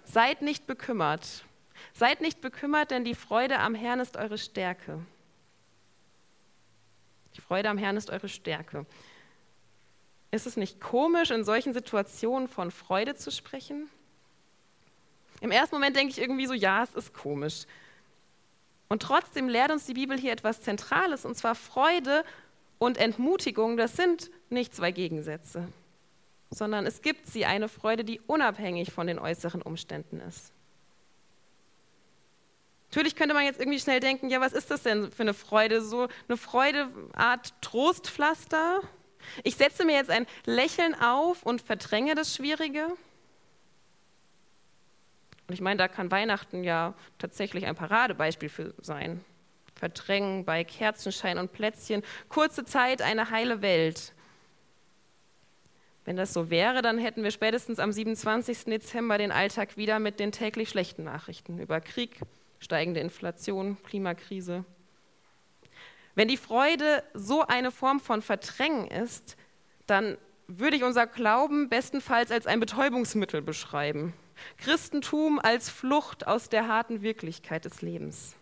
seid 0.05 0.41
nicht 0.41 0.65
bekümmert. 0.65 1.43
Seid 1.93 2.21
nicht 2.21 2.41
bekümmert, 2.41 2.91
denn 2.91 3.03
die 3.03 3.13
Freude 3.15 3.59
am 3.59 3.75
Herrn 3.75 3.99
ist 3.99 4.17
eure 4.17 4.37
Stärke. 4.37 4.99
Die 7.35 7.41
Freude 7.41 7.69
am 7.69 7.77
Herrn 7.77 7.97
ist 7.97 8.09
eure 8.09 8.29
Stärke. 8.29 8.85
Ist 10.37 10.45
es 10.45 10.55
nicht 10.55 10.79
komisch, 10.79 11.31
in 11.31 11.43
solchen 11.43 11.73
Situationen 11.73 12.47
von 12.47 12.69
Freude 12.69 13.15
zu 13.15 13.31
sprechen? 13.31 13.89
Im 15.41 15.49
ersten 15.49 15.73
Moment 15.73 15.95
denke 15.95 16.11
ich 16.11 16.21
irgendwie 16.21 16.45
so, 16.45 16.53
ja, 16.53 16.83
es 16.83 16.93
ist 16.93 17.11
komisch. 17.11 17.65
Und 18.87 19.01
trotzdem 19.01 19.49
lehrt 19.49 19.71
uns 19.71 19.87
die 19.87 19.95
Bibel 19.95 20.15
hier 20.15 20.31
etwas 20.31 20.61
Zentrales, 20.61 21.25
und 21.25 21.33
zwar 21.33 21.55
Freude 21.55 22.23
und 22.77 22.99
Entmutigung, 22.99 23.77
das 23.77 23.95
sind 23.95 24.29
nicht 24.51 24.75
zwei 24.75 24.91
Gegensätze, 24.91 25.69
sondern 26.51 26.85
es 26.85 27.01
gibt 27.01 27.25
sie, 27.25 27.47
eine 27.47 27.67
Freude, 27.67 28.03
die 28.03 28.19
unabhängig 28.27 28.91
von 28.91 29.07
den 29.07 29.17
äußeren 29.17 29.63
Umständen 29.63 30.19
ist. 30.19 30.53
Natürlich 32.91 33.15
könnte 33.15 33.33
man 33.33 33.43
jetzt 33.43 33.59
irgendwie 33.59 33.79
schnell 33.79 34.01
denken, 34.01 34.29
ja, 34.29 34.39
was 34.39 34.53
ist 34.53 34.69
das 34.69 34.83
denn 34.83 35.11
für 35.11 35.23
eine 35.23 35.33
Freude? 35.33 35.81
So 35.81 36.07
eine 36.27 36.37
Freude, 36.37 36.89
Art 37.13 37.59
Trostpflaster, 37.63 38.81
ich 39.43 39.55
setze 39.55 39.85
mir 39.85 39.95
jetzt 39.95 40.09
ein 40.09 40.27
Lächeln 40.45 40.95
auf 40.95 41.43
und 41.43 41.61
verdränge 41.61 42.15
das 42.15 42.35
Schwierige. 42.35 42.87
Und 45.47 45.53
ich 45.53 45.61
meine, 45.61 45.77
da 45.77 45.87
kann 45.87 46.11
Weihnachten 46.11 46.63
ja 46.63 46.93
tatsächlich 47.17 47.65
ein 47.65 47.75
Paradebeispiel 47.75 48.49
für 48.49 48.73
sein. 48.81 49.23
Verdrängen 49.75 50.43
bei 50.43 50.63
Kerzenschein 50.63 51.37
und 51.37 51.53
Plätzchen, 51.53 52.03
kurze 52.29 52.65
Zeit, 52.65 53.01
eine 53.01 53.29
heile 53.29 53.61
Welt. 53.61 54.13
Wenn 56.03 56.15
das 56.15 56.33
so 56.33 56.49
wäre, 56.49 56.81
dann 56.81 56.97
hätten 56.97 57.23
wir 57.23 57.31
spätestens 57.31 57.79
am 57.79 57.91
27. 57.91 58.65
Dezember 58.65 59.17
den 59.17 59.31
Alltag 59.31 59.77
wieder 59.77 59.99
mit 59.99 60.19
den 60.19 60.31
täglich 60.31 60.69
schlechten 60.69 61.03
Nachrichten 61.03 61.59
über 61.59 61.81
Krieg, 61.81 62.21
steigende 62.59 63.01
Inflation, 63.01 63.77
Klimakrise. 63.83 64.65
Wenn 66.17 66.27
die 66.27 66.37
Freude 66.37 67.03
so 67.13 67.45
eine 67.45 67.69
Form 67.69 67.99
von 67.99 68.23
Verdrängen 68.23 68.87
ist, 68.87 69.37
dann 69.85 70.17
würde 70.47 70.75
ich 70.75 70.83
unser 70.83 71.05
Glauben 71.05 71.69
bestenfalls 71.69 72.31
als 72.31 72.47
ein 72.47 72.59
Betäubungsmittel 72.59 73.43
beschreiben. 73.43 74.13
Christentum 74.57 75.37
als 75.37 75.69
Flucht 75.69 76.25
aus 76.25 76.49
der 76.49 76.67
harten 76.67 77.03
Wirklichkeit 77.03 77.65
des 77.65 77.83
Lebens. 77.83 78.35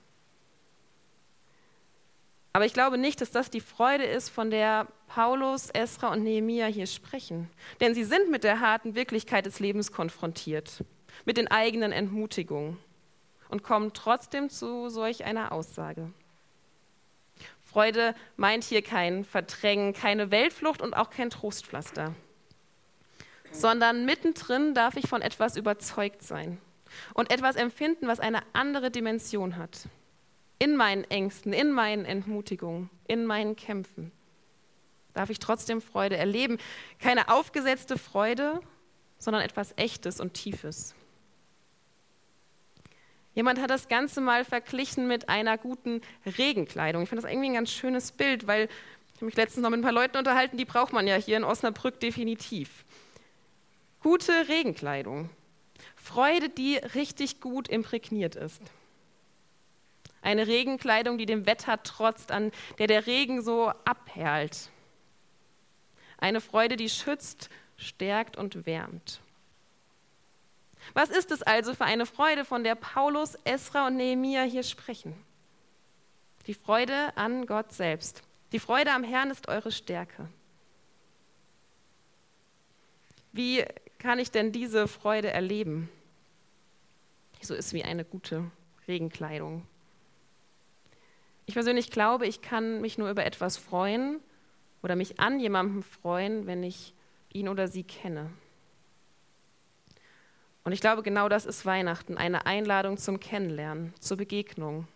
Aber 2.54 2.66
ich 2.66 2.72
glaube 2.72 2.98
nicht, 2.98 3.20
dass 3.20 3.32
das 3.32 3.50
die 3.50 3.60
Freude 3.60 4.06
ist, 4.06 4.30
von 4.30 4.52
der 4.52 4.88
Paulus, 5.08 5.70
Esra 5.70 6.14
und 6.14 6.24
Nehemia 6.24 6.68
hier 6.68 6.88
sprechen. 6.88 7.50
Denn 7.82 7.94
sie 7.94 8.06
sind 8.06 8.32
mit 8.32 8.46
der 8.46 8.62
harten 8.62 8.96
Wirklichkeit 8.96 9.46
des 9.46 9.60
Lebens 9.60 9.92
konfrontiert, 9.92 10.86
mit 11.26 11.36
den 11.36 11.50
eigenen 11.50 11.92
Entmutigungen 11.92 12.78
und 13.50 13.64
kommen 13.64 13.92
trotzdem 13.92 14.50
zu 14.50 14.88
solch 14.88 15.26
einer 15.26 15.52
Aussage. 15.52 16.14
Freude 17.76 18.16
meint 18.38 18.64
hier 18.64 18.82
kein 18.82 19.26
Verdrängen, 19.26 19.92
keine 19.92 20.32
Weltflucht 20.32 20.82
und 20.82 20.94
auch 20.96 21.10
kein 21.10 21.30
Trostpflaster, 21.30 22.16
sondern 23.52 24.06
mittendrin 24.06 24.74
darf 24.74 24.96
ich 24.96 25.10
von 25.10 25.22
etwas 25.22 25.58
überzeugt 25.58 26.24
sein 26.24 26.58
und 27.14 27.30
etwas 27.34 27.58
empfinden, 27.58 28.08
was 28.08 28.22
eine 28.22 28.44
andere 28.54 28.92
Dimension 28.92 29.58
hat. 29.58 29.90
In 30.58 30.78
meinen 30.78 31.04
Ängsten, 31.04 31.52
in 31.52 31.74
meinen 31.74 32.06
Entmutigungen, 32.06 32.90
in 33.10 33.26
meinen 33.26 33.58
Kämpfen 33.58 34.14
darf 35.14 35.30
ich 35.30 35.40
trotzdem 35.40 35.82
Freude 35.82 36.16
erleben. 36.16 36.60
Keine 37.00 37.28
aufgesetzte 37.28 37.98
Freude, 37.98 38.62
sondern 39.18 39.44
etwas 39.44 39.74
Echtes 39.76 40.22
und 40.22 40.34
Tiefes. 40.34 40.96
Jemand 43.36 43.62
hat 43.62 43.70
das 43.70 43.90
Ganze 43.90 44.22
mal 44.22 44.46
verglichen 44.46 45.08
mit 45.08 45.28
einer 45.28 45.58
guten 45.58 46.02
Regenkleidung. 46.38 47.04
Ich 47.04 47.10
finde 47.10 47.22
das 47.22 47.32
irgendwie 47.32 47.50
ein 47.50 47.56
ganz 47.56 47.70
schönes 47.70 48.14
Bild, 48.14 48.48
weil 48.48 48.70
ich 49.10 49.16
habe 49.18 49.26
mich 49.26 49.36
letztens 49.36 49.64
noch 49.64 49.70
mit 49.70 49.80
ein 49.80 49.84
paar 49.84 49.92
Leuten 49.92 50.18
unterhalten, 50.18 50.58
die 50.58 50.66
braucht 50.66 50.94
man 50.94 51.06
ja 51.06 51.16
hier 51.16 51.38
in 51.38 51.44
Osnabrück 51.44 52.00
definitiv. 52.00 52.86
Gute 54.02 54.48
Regenkleidung. 54.48 55.30
Freude, 55.96 56.50
die 56.50 56.78
richtig 56.78 57.42
gut 57.42 57.68
imprägniert 57.68 58.36
ist. 58.36 58.62
Eine 60.22 60.48
Regenkleidung, 60.48 61.18
die 61.18 61.26
dem 61.26 61.46
Wetter 61.46 61.84
trotzt, 61.84 62.32
an 62.32 62.52
der 62.78 62.88
der 62.88 63.06
Regen 63.06 63.42
so 63.42 63.72
abperlt. 63.84 64.70
Eine 66.18 66.40
Freude, 66.40 66.78
die 66.78 66.90
schützt, 66.90 67.50
stärkt 67.78 68.38
und 68.38 68.66
wärmt. 68.66 69.20
Was 70.94 71.10
ist 71.10 71.32
es 71.32 71.42
also 71.42 71.74
für 71.74 71.86
eine 71.86 72.06
Freude, 72.06 72.46
von 72.46 72.64
der 72.64 72.76
Paulus, 72.76 73.36
Esra 73.44 73.88
und 73.88 73.98
Nehemia 73.98 74.44
hier 74.44 74.64
sprechen? 74.64 75.16
Die 76.48 76.54
Freude 76.54 77.16
an 77.18 77.46
Gott 77.48 77.74
selbst. 77.74 78.22
Die 78.52 78.60
Freude 78.60 78.92
am 78.92 79.04
Herrn 79.04 79.32
ist 79.32 79.48
eure 79.48 79.72
Stärke. 79.72 80.30
Wie 83.32 83.66
kann 83.98 84.20
ich 84.20 84.32
denn 84.32 84.52
diese 84.52 84.88
Freude 84.88 85.32
erleben? 85.32 85.90
So 87.42 87.54
ist 87.54 87.74
wie 87.74 87.84
eine 87.84 88.06
gute 88.06 88.50
Regenkleidung. 88.88 89.68
Ich 91.46 91.54
persönlich 91.54 91.92
glaube, 91.92 92.26
ich 92.26 92.42
kann 92.42 92.82
mich 92.82 92.98
nur 92.98 93.10
über 93.10 93.26
etwas 93.26 93.58
freuen 93.58 94.20
oder 94.82 94.96
mich 94.96 95.20
an 95.20 95.40
jemandem 95.40 95.84
freuen, 95.84 96.48
wenn 96.48 96.64
ich 96.64 96.94
ihn 97.34 97.50
oder 97.50 97.68
sie 97.68 97.84
kenne. 97.84 98.32
Und 100.66 100.72
ich 100.72 100.82
glaube, 100.82 101.04
genau 101.04 101.30
das 101.30 101.46
ist 101.46 101.66
Weihnachten, 101.66 102.18
eine 102.18 102.48
Einladung 102.48 102.98
zum 102.98 103.20
Kennenlernen, 103.20 103.94
zur 104.00 104.18
Begegnung. 104.18 104.88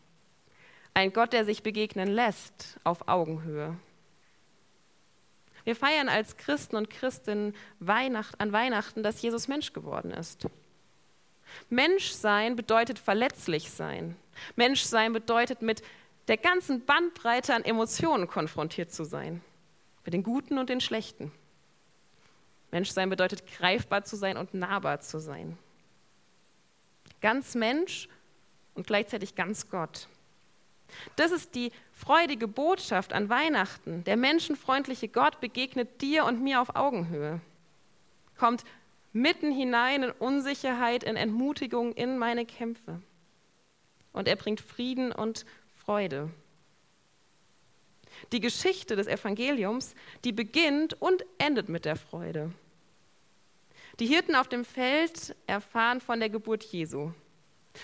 Ein 0.95 1.13
Gott, 1.13 1.31
der 1.31 1.45
sich 1.45 1.61
begegnen 1.61 2.07
lässt 2.07 2.79
auf 2.83 3.07
Augenhöhe. 3.07 3.77
Wir 5.63 5.75
feiern 5.75 6.09
als 6.09 6.37
Christen 6.37 6.75
und 6.75 6.89
Christinnen 6.89 7.55
Weihnacht, 7.79 8.41
an 8.41 8.51
Weihnachten, 8.51 9.03
dass 9.03 9.21
Jesus 9.21 9.47
Mensch 9.47 9.71
geworden 9.71 10.09
ist. 10.09 10.47
Menschsein 11.69 12.55
bedeutet 12.55 12.97
verletzlich 12.97 13.69
sein. 13.69 14.15
Menschsein 14.55 15.13
bedeutet 15.13 15.61
mit 15.61 15.83
der 16.27 16.37
ganzen 16.37 16.83
Bandbreite 16.85 17.53
an 17.53 17.63
Emotionen 17.63 18.27
konfrontiert 18.27 18.91
zu 18.91 19.03
sein. 19.03 19.41
Mit 20.03 20.15
den 20.15 20.23
Guten 20.23 20.57
und 20.57 20.69
den 20.69 20.81
Schlechten. 20.81 21.31
Menschsein 22.71 23.09
bedeutet 23.09 23.45
greifbar 23.47 24.03
zu 24.03 24.15
sein 24.15 24.37
und 24.37 24.53
nahbar 24.53 24.99
zu 25.01 25.19
sein. 25.19 25.57
Ganz 27.21 27.55
Mensch 27.55 28.07
und 28.75 28.87
gleichzeitig 28.87 29.35
ganz 29.35 29.69
Gott. 29.69 30.07
Das 31.15 31.31
ist 31.31 31.55
die 31.55 31.71
freudige 31.93 32.47
Botschaft 32.47 33.13
an 33.13 33.29
Weihnachten. 33.29 34.03
Der 34.03 34.17
menschenfreundliche 34.17 35.07
Gott 35.07 35.39
begegnet 35.39 36.01
dir 36.01 36.25
und 36.25 36.41
mir 36.41 36.61
auf 36.61 36.75
Augenhöhe, 36.75 37.41
kommt 38.37 38.63
mitten 39.11 39.51
hinein 39.51 40.03
in 40.03 40.11
Unsicherheit, 40.11 41.03
in 41.03 41.15
Entmutigung, 41.15 41.93
in 41.93 42.17
meine 42.17 42.45
Kämpfe. 42.45 43.01
Und 44.13 44.27
er 44.27 44.35
bringt 44.35 44.61
Frieden 44.61 45.11
und 45.11 45.45
Freude. 45.75 46.29
Die 48.31 48.39
Geschichte 48.39 48.95
des 48.95 49.07
Evangeliums, 49.07 49.95
die 50.23 50.31
beginnt 50.31 51.01
und 51.01 51.25
endet 51.37 51.69
mit 51.69 51.85
der 51.85 51.95
Freude. 51.95 52.51
Die 53.99 54.07
Hirten 54.07 54.35
auf 54.35 54.47
dem 54.47 54.63
Feld 54.63 55.35
erfahren 55.47 55.99
von 55.99 56.19
der 56.19 56.29
Geburt 56.29 56.63
Jesu. 56.63 57.11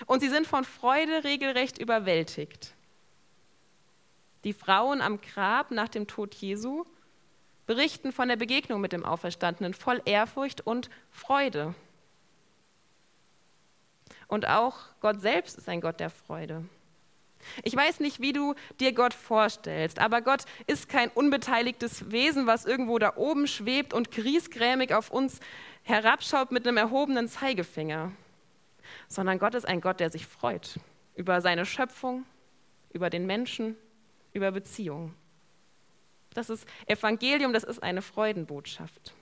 Und 0.05 0.21
sie 0.21 0.29
sind 0.29 0.47
von 0.47 0.63
Freude 0.63 1.23
regelrecht 1.23 1.77
überwältigt. 1.77 2.73
Die 4.43 4.53
Frauen 4.53 5.01
am 5.01 5.19
Grab 5.21 5.71
nach 5.71 5.89
dem 5.89 6.07
Tod 6.07 6.35
Jesu 6.35 6.85
berichten 7.65 8.11
von 8.11 8.27
der 8.27 8.35
Begegnung 8.35 8.79
mit 8.79 8.93
dem 8.93 9.03
Auferstandenen 9.03 9.73
voll 9.73 10.01
Ehrfurcht 10.05 10.61
und 10.61 10.89
Freude. 11.09 11.73
Und 14.27 14.47
auch 14.47 14.77
Gott 15.01 15.21
selbst 15.21 15.57
ist 15.57 15.67
ein 15.67 15.81
Gott 15.81 15.99
der 15.99 16.09
Freude. 16.09 16.65
Ich 17.63 17.75
weiß 17.75 17.99
nicht, 17.99 18.21
wie 18.21 18.33
du 18.33 18.55
dir 18.79 18.93
Gott 18.93 19.13
vorstellst, 19.13 19.99
aber 19.99 20.21
Gott 20.21 20.45
ist 20.67 20.89
kein 20.89 21.09
unbeteiligtes 21.09 22.11
Wesen, 22.11 22.47
was 22.47 22.65
irgendwo 22.65 22.99
da 22.99 23.13
oben 23.15 23.47
schwebt 23.47 23.93
und 23.93 24.11
griesgrämig 24.11 24.93
auf 24.93 25.11
uns 25.11 25.39
herabschaut 25.83 26.51
mit 26.51 26.67
einem 26.67 26.77
erhobenen 26.77 27.27
Zeigefinger, 27.27 28.11
sondern 29.07 29.39
Gott 29.39 29.55
ist 29.55 29.67
ein 29.67 29.81
Gott, 29.81 29.99
der 29.99 30.09
sich 30.09 30.25
freut 30.25 30.79
über 31.15 31.41
seine 31.41 31.65
Schöpfung, 31.65 32.25
über 32.91 33.09
den 33.09 33.25
Menschen, 33.25 33.75
über 34.33 34.51
Beziehungen. 34.51 35.15
Das 36.33 36.49
ist 36.49 36.67
Evangelium, 36.85 37.53
das 37.53 37.63
ist 37.63 37.81
eine 37.81 38.01
Freudenbotschaft. 38.01 39.13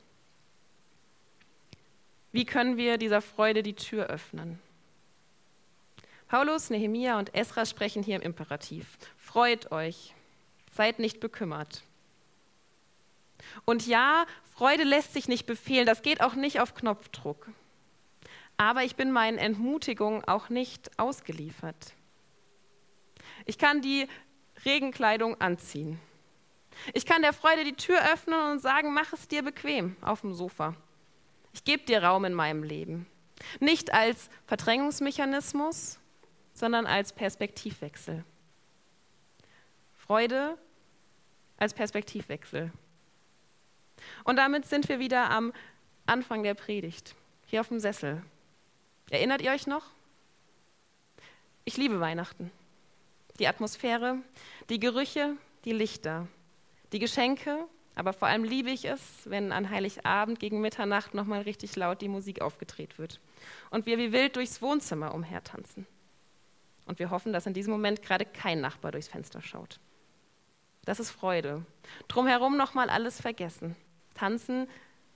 Wie 2.32 2.46
können 2.46 2.78
wir 2.78 2.98
dieser 2.98 3.22
Freude 3.22 3.62
die 3.62 3.76
Tür 3.76 4.08
öffnen? 4.08 4.60
Paulus, 6.34 6.72
Nehemia 6.72 7.20
und 7.20 7.36
Esra 7.36 7.64
sprechen 7.64 8.02
hier 8.02 8.16
im 8.16 8.24
Imperativ. 8.24 8.98
Freut 9.18 9.72
euch, 9.72 10.16
seid 10.72 10.98
nicht 10.98 11.20
bekümmert. 11.20 11.84
Und 13.66 13.86
ja, 13.86 14.26
Freude 14.56 14.84
lässt 14.84 15.14
sich 15.14 15.28
nicht 15.28 15.46
befehlen, 15.46 15.86
das 15.86 16.02
geht 16.02 16.22
auch 16.22 16.34
nicht 16.34 16.60
auf 16.60 16.74
Knopfdruck. 16.74 17.50
Aber 18.58 18.84
ich 18.84 18.96
bin 18.96 19.12
meinen 19.12 19.38
Entmutigungen 19.38 20.24
auch 20.24 20.50
nicht 20.50 20.98
ausgeliefert. 20.98 21.94
Ich 23.46 23.60
kann 23.60 23.84
die 23.84 24.08
Regenkleidung 24.66 25.40
anziehen. 25.40 26.00
Ich 26.96 27.06
kann 27.06 27.22
der 27.22 27.34
Freude 27.34 27.64
die 27.64 27.76
Tür 27.76 28.12
öffnen 28.12 28.54
und 28.54 28.60
sagen, 28.60 28.92
mach 28.96 29.14
es 29.14 29.28
dir 29.28 29.44
bequem 29.44 29.98
auf 30.02 30.22
dem 30.22 30.34
Sofa. 30.34 30.74
Ich 31.54 31.64
gebe 31.64 31.84
dir 31.84 32.04
Raum 32.04 32.26
in 32.26 32.34
meinem 32.34 32.64
Leben. 32.64 33.06
Nicht 33.60 33.94
als 33.94 34.32
Verdrängungsmechanismus, 34.48 36.00
sondern 36.54 36.86
als 36.86 37.14
Perspektivwechsel. 37.14 38.24
Freude 39.96 40.58
als 41.58 41.74
Perspektivwechsel. 41.74 42.72
Und 44.24 44.36
damit 44.36 44.66
sind 44.66 44.90
wir 44.90 45.00
wieder 45.00 45.30
am 45.30 45.54
Anfang 46.06 46.44
der 46.44 46.54
Predigt, 46.54 47.16
hier 47.48 47.62
auf 47.62 47.70
dem 47.70 47.80
Sessel. 47.80 48.22
Erinnert 49.10 49.42
ihr 49.42 49.52
euch 49.52 49.68
noch? 49.68 49.86
Ich 51.66 51.78
liebe 51.78 52.00
Weihnachten. 52.00 52.52
Die 53.40 53.48
Atmosphäre, 53.48 54.18
die 54.70 54.80
Gerüche, 54.80 55.38
die 55.66 55.72
Lichter, 55.72 56.28
die 56.92 57.00
Geschenke, 57.00 57.66
aber 57.96 58.12
vor 58.14 58.28
allem 58.28 58.44
liebe 58.44 58.70
ich 58.70 58.86
es, 58.86 59.02
wenn 59.26 59.52
an 59.52 59.70
Heiligabend 59.70 60.40
gegen 60.40 60.62
Mitternacht 60.62 61.14
nochmal 61.14 61.42
richtig 61.42 61.76
laut 61.76 62.02
die 62.02 62.08
Musik 62.08 62.42
aufgedreht 62.42 62.98
wird 62.98 63.20
und 63.70 63.86
wir 63.86 63.98
wie 63.98 64.12
wild 64.12 64.36
durchs 64.36 64.62
Wohnzimmer 64.62 65.14
umhertanzen. 65.14 65.86
Und 66.86 67.00
wir 67.00 67.10
hoffen, 67.10 67.34
dass 67.34 67.46
in 67.46 67.54
diesem 67.54 67.72
Moment 67.72 68.02
gerade 68.02 68.26
kein 68.26 68.62
Nachbar 68.62 68.92
durchs 68.92 69.08
Fenster 69.08 69.42
schaut. 69.42 69.80
Das 70.86 71.00
ist 71.00 71.12
Freude. 71.12 71.66
Drumherum 72.08 72.58
nochmal 72.58 72.90
alles 72.90 73.22
vergessen. 73.22 73.76
Tanzen, 74.16 74.68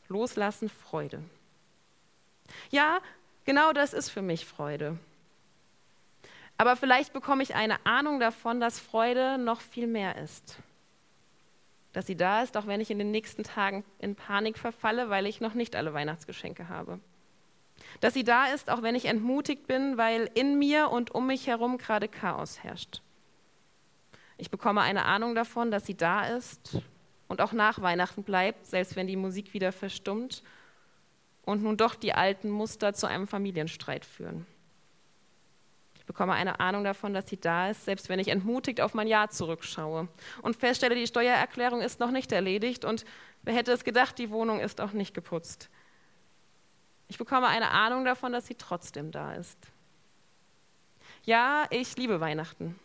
loslassen, 0.07 0.69
Freude. 0.69 1.21
Ja, 2.69 2.99
genau 3.45 3.73
das 3.73 3.93
ist 3.93 4.09
für 4.09 4.21
mich 4.21 4.45
Freude. 4.45 4.97
Aber 6.57 6.75
vielleicht 6.75 7.13
bekomme 7.13 7.43
ich 7.43 7.53
eine 7.55 7.85
Ahnung 7.85 8.19
davon, 8.19 8.59
dass 8.59 8.79
Freude 8.79 9.37
noch 9.37 9.61
viel 9.61 9.87
mehr 9.87 10.17
ist. 10.17 10.57
Dass 11.93 12.07
sie 12.07 12.15
da 12.15 12.41
ist, 12.43 12.57
auch 12.57 12.65
wenn 12.65 12.81
ich 12.81 12.89
in 12.89 12.97
den 12.97 13.11
nächsten 13.11 13.43
Tagen 13.43 13.83
in 13.99 14.15
Panik 14.15 14.57
verfalle, 14.57 15.09
weil 15.09 15.27
ich 15.27 15.41
noch 15.41 15.53
nicht 15.53 15.75
alle 15.75 15.93
Weihnachtsgeschenke 15.93 16.69
habe. 16.69 16.99
Dass 17.99 18.13
sie 18.13 18.23
da 18.23 18.47
ist, 18.47 18.69
auch 18.69 18.81
wenn 18.81 18.95
ich 18.95 19.05
entmutigt 19.05 19.67
bin, 19.67 19.97
weil 19.97 20.29
in 20.35 20.59
mir 20.59 20.89
und 20.89 21.11
um 21.11 21.27
mich 21.27 21.47
herum 21.47 21.77
gerade 21.77 22.07
Chaos 22.07 22.63
herrscht. 22.63 23.01
Ich 24.37 24.51
bekomme 24.51 24.81
eine 24.81 25.05
Ahnung 25.05 25.33
davon, 25.33 25.71
dass 25.71 25.85
sie 25.85 25.97
da 25.97 26.27
ist 26.27 26.77
und 27.27 27.41
auch 27.41 27.53
nach 27.53 27.81
Weihnachten 27.81 28.23
bleibt, 28.23 28.65
selbst 28.67 28.95
wenn 28.95 29.07
die 29.07 29.15
Musik 29.15 29.53
wieder 29.53 29.71
verstummt 29.71 30.43
und 31.43 31.63
nun 31.63 31.77
doch 31.77 31.95
die 31.95 32.13
alten 32.13 32.49
Muster 32.49 32.93
zu 32.93 33.07
einem 33.07 33.27
Familienstreit 33.27 34.05
führen. 34.05 34.45
Ich 35.97 36.05
bekomme 36.05 36.33
eine 36.33 36.59
Ahnung 36.59 36.83
davon, 36.83 37.13
dass 37.13 37.27
sie 37.27 37.39
da 37.39 37.69
ist, 37.69 37.85
selbst 37.85 38.09
wenn 38.09 38.19
ich 38.19 38.29
entmutigt 38.29 38.79
auf 38.79 38.93
mein 38.93 39.07
Jahr 39.07 39.29
zurückschaue 39.29 40.07
und 40.41 40.55
feststelle, 40.55 40.95
die 40.95 41.07
Steuererklärung 41.07 41.81
ist 41.81 41.99
noch 41.99 42.11
nicht 42.11 42.31
erledigt 42.31 42.85
und 42.85 43.05
wer 43.41 43.55
hätte 43.55 43.71
es 43.71 43.83
gedacht, 43.83 44.17
die 44.17 44.29
Wohnung 44.29 44.59
ist 44.59 44.79
auch 44.79 44.93
nicht 44.93 45.13
geputzt. 45.13 45.69
Ich 47.09 47.17
bekomme 47.17 47.47
eine 47.47 47.71
Ahnung 47.71 48.05
davon, 48.05 48.31
dass 48.31 48.47
sie 48.47 48.55
trotzdem 48.55 49.11
da 49.11 49.33
ist. 49.33 49.57
Ja, 51.23 51.65
ich 51.69 51.95
liebe 51.97 52.19
Weihnachten. 52.19 52.79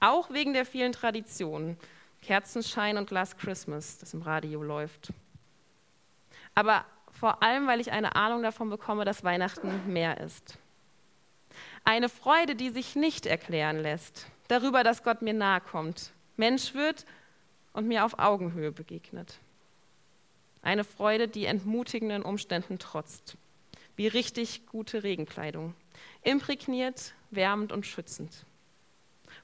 Auch 0.00 0.30
wegen 0.30 0.52
der 0.52 0.66
vielen 0.66 0.92
Traditionen. 0.92 1.78
Kerzenschein 2.22 2.98
und 2.98 3.10
Last 3.10 3.38
Christmas, 3.38 3.98
das 3.98 4.12
im 4.14 4.22
Radio 4.22 4.62
läuft. 4.62 5.12
Aber 6.54 6.84
vor 7.12 7.42
allem, 7.42 7.66
weil 7.66 7.80
ich 7.80 7.92
eine 7.92 8.16
Ahnung 8.16 8.42
davon 8.42 8.68
bekomme, 8.68 9.04
dass 9.04 9.24
Weihnachten 9.24 9.92
mehr 9.92 10.20
ist. 10.20 10.58
Eine 11.84 12.08
Freude, 12.08 12.56
die 12.56 12.70
sich 12.70 12.96
nicht 12.96 13.26
erklären 13.26 13.78
lässt, 13.78 14.26
darüber, 14.48 14.82
dass 14.82 15.02
Gott 15.02 15.22
mir 15.22 15.34
nahe 15.34 15.60
kommt, 15.60 16.10
Mensch 16.36 16.74
wird 16.74 17.06
und 17.72 17.86
mir 17.86 18.04
auf 18.04 18.18
Augenhöhe 18.18 18.72
begegnet. 18.72 19.38
Eine 20.62 20.84
Freude, 20.84 21.28
die 21.28 21.46
entmutigenden 21.46 22.22
Umständen 22.22 22.78
trotzt 22.78 23.36
wie 23.96 24.06
richtig 24.06 24.66
gute 24.66 25.02
Regenkleidung. 25.02 25.74
Imprägniert, 26.22 27.14
wärmend 27.30 27.72
und 27.72 27.86
schützend. 27.86 28.44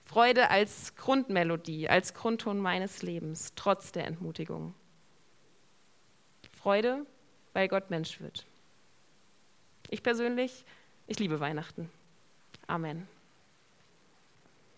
Freude 0.05 0.51
als 0.51 0.95
Grundmelodie, 0.97 1.89
als 1.89 2.15
Grundton 2.15 2.59
meines 2.59 3.03
Lebens, 3.03 3.53
trotz 3.57 3.93
der 3.93 4.07
Entmutigung. 4.07 4.75
Freude, 6.53 7.07
weil 7.53 7.69
Gott 7.69 7.91
Mensch 7.91 8.21
wird. 8.21 8.47
Ich 9.91 10.03
persönlich, 10.03 10.65
ich 11.07 11.19
liebe 11.19 11.41
Weihnachten. 11.41 11.91
Amen. 12.67 13.09